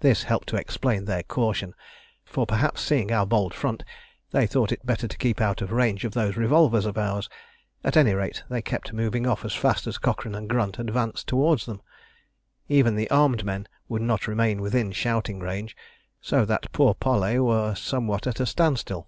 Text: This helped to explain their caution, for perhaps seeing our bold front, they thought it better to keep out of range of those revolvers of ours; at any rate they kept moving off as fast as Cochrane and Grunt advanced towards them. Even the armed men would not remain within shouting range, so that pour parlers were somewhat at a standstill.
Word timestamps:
This 0.00 0.24
helped 0.24 0.48
to 0.48 0.56
explain 0.56 1.04
their 1.04 1.22
caution, 1.22 1.74
for 2.24 2.46
perhaps 2.46 2.80
seeing 2.80 3.12
our 3.12 3.24
bold 3.24 3.54
front, 3.54 3.84
they 4.32 4.44
thought 4.44 4.72
it 4.72 4.84
better 4.84 5.06
to 5.06 5.16
keep 5.16 5.40
out 5.40 5.62
of 5.62 5.70
range 5.70 6.04
of 6.04 6.14
those 6.14 6.36
revolvers 6.36 6.84
of 6.84 6.98
ours; 6.98 7.28
at 7.84 7.96
any 7.96 8.12
rate 8.12 8.42
they 8.50 8.60
kept 8.60 8.92
moving 8.92 9.24
off 9.24 9.44
as 9.44 9.54
fast 9.54 9.86
as 9.86 9.98
Cochrane 9.98 10.34
and 10.34 10.48
Grunt 10.48 10.80
advanced 10.80 11.28
towards 11.28 11.66
them. 11.66 11.80
Even 12.68 12.96
the 12.96 13.08
armed 13.08 13.44
men 13.44 13.68
would 13.88 14.02
not 14.02 14.26
remain 14.26 14.60
within 14.60 14.90
shouting 14.90 15.38
range, 15.38 15.76
so 16.20 16.44
that 16.44 16.72
pour 16.72 16.92
parlers 16.96 17.38
were 17.38 17.76
somewhat 17.76 18.26
at 18.26 18.40
a 18.40 18.46
standstill. 18.46 19.06